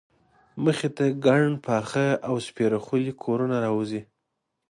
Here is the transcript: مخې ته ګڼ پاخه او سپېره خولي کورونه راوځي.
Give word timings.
مخې 0.63 0.89
ته 0.97 1.05
ګڼ 1.25 1.41
پاخه 1.65 2.07
او 2.27 2.35
سپېره 2.47 2.77
خولي 2.85 3.13
کورونه 3.23 3.55
راوځي. 3.65 4.01